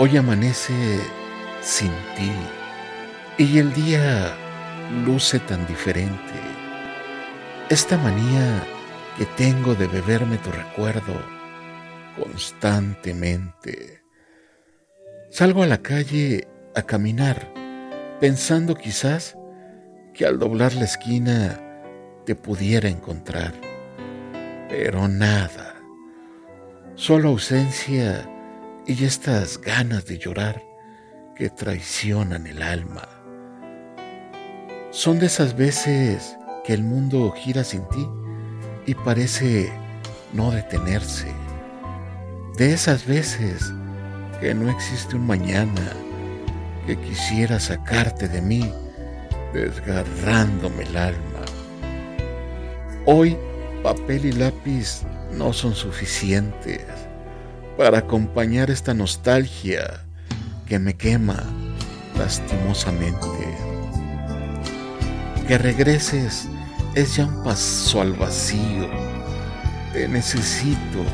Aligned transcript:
Hoy 0.00 0.16
amanece 0.16 1.00
sin 1.60 1.90
ti 2.14 2.30
y 3.36 3.58
el 3.58 3.74
día 3.74 4.32
luce 5.04 5.40
tan 5.40 5.66
diferente. 5.66 6.34
Esta 7.68 7.98
manía 7.98 8.62
que 9.16 9.26
tengo 9.36 9.74
de 9.74 9.88
beberme 9.88 10.38
tu 10.38 10.52
recuerdo 10.52 11.20
constantemente. 12.16 14.04
Salgo 15.32 15.64
a 15.64 15.66
la 15.66 15.78
calle 15.78 16.46
a 16.76 16.82
caminar 16.82 17.52
pensando 18.20 18.76
quizás 18.76 19.36
que 20.14 20.26
al 20.26 20.38
doblar 20.38 20.74
la 20.74 20.84
esquina 20.84 21.60
te 22.24 22.36
pudiera 22.36 22.88
encontrar. 22.88 23.52
Pero 24.68 25.08
nada, 25.08 25.74
solo 26.94 27.30
ausencia 27.30 28.30
y 28.88 29.04
estas 29.04 29.60
ganas 29.60 30.06
de 30.06 30.16
llorar 30.16 30.64
que 31.36 31.50
traicionan 31.50 32.46
el 32.46 32.62
alma. 32.62 33.06
Son 34.90 35.18
de 35.18 35.26
esas 35.26 35.54
veces 35.54 36.38
que 36.64 36.72
el 36.72 36.82
mundo 36.82 37.30
gira 37.32 37.64
sin 37.64 37.86
ti 37.90 38.08
y 38.86 38.94
parece 38.94 39.70
no 40.32 40.50
detenerse. 40.50 41.30
De 42.56 42.72
esas 42.72 43.06
veces 43.06 43.62
que 44.40 44.54
no 44.54 44.70
existe 44.70 45.16
un 45.16 45.26
mañana 45.26 45.92
que 46.86 46.98
quisiera 46.98 47.60
sacarte 47.60 48.26
de 48.26 48.40
mí 48.40 48.72
desgarrándome 49.52 50.84
el 50.84 50.96
alma. 50.96 51.44
Hoy 53.04 53.36
papel 53.82 54.24
y 54.24 54.32
lápiz 54.32 55.02
no 55.30 55.52
son 55.52 55.74
suficientes 55.74 57.07
para 57.78 57.98
acompañar 57.98 58.72
esta 58.72 58.92
nostalgia 58.92 60.04
que 60.66 60.80
me 60.80 60.94
quema 60.94 61.44
lastimosamente. 62.18 63.28
Que 65.46 65.56
regreses 65.58 66.48
es 66.96 67.14
ya 67.14 67.26
un 67.26 67.44
paso 67.44 68.00
al 68.00 68.14
vacío. 68.14 68.90
Te 69.92 70.08
necesito, 70.08 71.04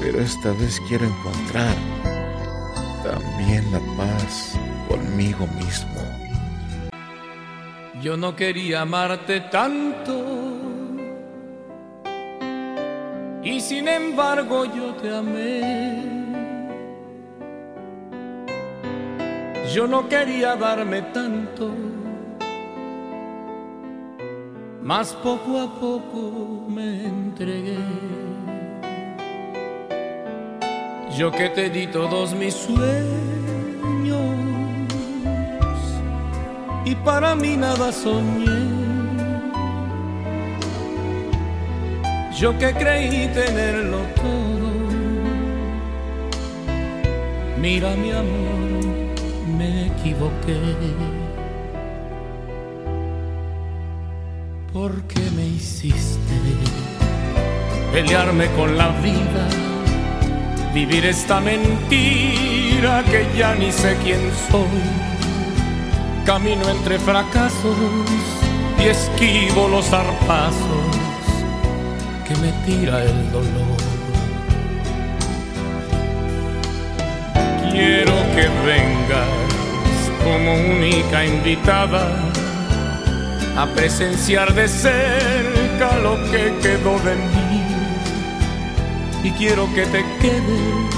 pero 0.00 0.20
esta 0.20 0.52
vez 0.52 0.80
quiero 0.86 1.06
encontrar 1.06 1.74
también 3.02 3.64
la 3.72 3.80
paz 3.96 4.54
conmigo 4.88 5.48
mismo. 5.58 6.00
Yo 8.00 8.16
no 8.16 8.36
quería 8.36 8.82
amarte 8.82 9.40
tanto 9.40 10.69
y 13.42 13.60
sin 13.60 13.88
embargo 13.88 14.64
yo 14.64 14.94
te 14.94 15.14
amé. 15.14 16.20
Yo 19.72 19.86
no 19.86 20.08
quería 20.08 20.56
darme 20.56 21.00
tanto, 21.02 21.70
mas 24.82 25.12
poco 25.14 25.60
a 25.60 25.80
poco 25.80 26.66
me 26.68 27.06
entregué. 27.06 27.78
Yo 31.16 31.30
que 31.30 31.48
te 31.50 31.70
di 31.70 31.86
todos 31.86 32.34
mis 32.34 32.54
sueños 32.54 33.20
y 36.84 36.94
para 36.96 37.34
mí 37.34 37.56
nada 37.56 37.92
soñé. 37.92 38.79
Yo 42.40 42.56
que 42.56 42.72
creí 42.72 43.28
tenerlo 43.28 43.98
todo. 44.16 44.70
Mira 47.60 47.94
mi 47.96 48.10
amor, 48.12 48.82
me 49.58 49.88
equivoqué. 49.88 50.58
¿Por 54.72 55.02
qué 55.02 55.20
me 55.36 55.46
hiciste 55.48 56.34
pelearme 57.92 58.46
con 58.52 58.78
la 58.78 58.88
vida? 59.02 59.46
Vivir 60.72 61.04
esta 61.04 61.40
mentira 61.40 63.04
que 63.10 63.26
ya 63.36 63.54
ni 63.54 63.70
sé 63.70 63.98
quién 64.02 64.20
soy. 64.50 64.80
Camino 66.24 66.66
entre 66.70 66.98
fracasos 66.98 67.76
y 68.78 68.84
esquivo 68.84 69.68
los 69.68 69.84
zarpazos 69.84 70.99
que 72.30 72.36
me 72.36 72.52
tira 72.64 73.02
el 73.02 73.32
dolor. 73.32 73.76
Quiero 77.72 78.14
que 78.34 78.46
vengas 78.64 79.28
como 80.22 80.54
única 80.54 81.26
invitada 81.26 82.06
a 83.56 83.66
presenciar 83.74 84.54
de 84.54 84.68
cerca 84.68 85.98
lo 86.04 86.14
que 86.30 86.54
quedó 86.62 86.98
de 87.00 87.16
mí. 87.16 87.62
Y 89.24 89.30
quiero 89.32 89.66
que 89.74 89.86
te 89.86 90.04
quedes 90.20 90.88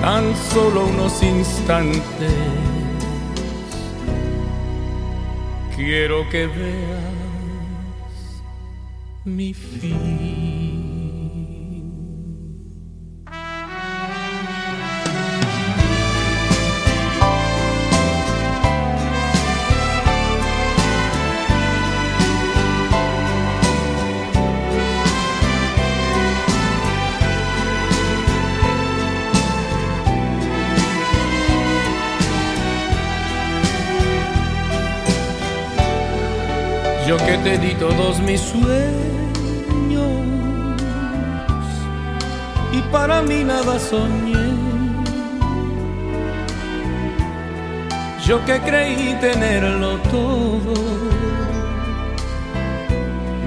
tan 0.00 0.32
solo 0.52 0.86
unos 0.86 1.22
instantes. 1.24 2.32
Quiero 5.74 6.28
que 6.30 6.46
veas 6.46 7.15
mi 9.26 9.52
fin. 9.52 10.36
Yo 37.06 37.16
que 37.18 37.38
te 37.38 37.58
di 37.58 37.74
todos 37.74 38.20
mis 38.20 38.40
sueños 38.40 39.15
y 42.76 42.82
para 42.92 43.22
mí 43.22 43.42
nada 43.44 43.78
soñé. 43.78 44.46
Yo 48.26 48.44
que 48.44 48.58
creí 48.60 49.16
tenerlo 49.20 49.98
todo, 50.16 50.74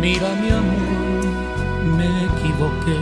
mira 0.02 0.30
mi 0.42 0.50
amor, 0.62 1.26
me 1.98 2.10
equivoqué. 2.30 3.02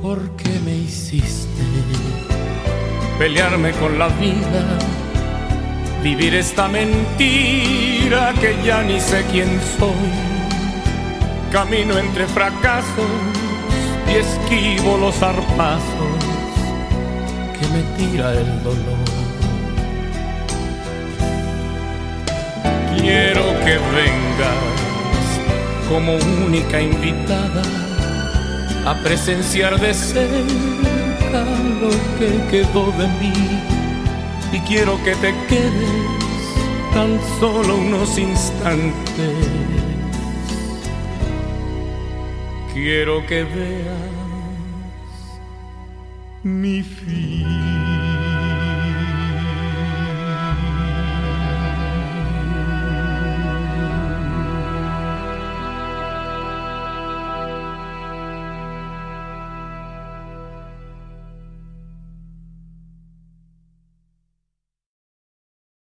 ¿Por 0.00 0.20
qué 0.38 0.60
me 0.64 0.74
hiciste 0.76 1.64
pelearme 3.18 3.72
con 3.72 3.98
la 3.98 4.08
vida? 4.08 4.64
Vivir 6.02 6.34
esta 6.34 6.68
mentira 6.68 8.32
que 8.40 8.56
ya 8.64 8.82
ni 8.82 8.98
sé 9.00 9.24
quién 9.30 9.60
soy 9.78 10.37
Camino 11.52 11.96
entre 11.98 12.26
fracasos 12.26 13.06
y 14.06 14.16
esquivo 14.16 14.98
los 14.98 15.14
zarpazos 15.14 16.18
que 17.58 17.66
me 17.68 17.82
tira 17.96 18.32
el 18.32 18.62
dolor. 18.62 18.98
Quiero 22.98 23.42
que 23.64 23.78
vengas 23.96 24.68
como 25.88 26.16
única 26.46 26.82
invitada 26.82 27.62
a 28.84 28.94
presenciar 29.02 29.80
de 29.80 29.94
cerca 29.94 31.44
lo 31.80 31.90
que 32.18 32.46
quedó 32.50 32.92
de 32.92 33.08
mí 33.20 33.32
y 34.52 34.60
quiero 34.60 35.02
que 35.02 35.14
te 35.16 35.34
quedes 35.48 36.08
tan 36.92 37.18
solo 37.40 37.76
unos 37.76 38.18
instantes 38.18 39.77
quiero 42.72 43.24
que 43.26 43.44
veas 43.44 44.28
mi 46.42 46.82
fin. 46.82 47.87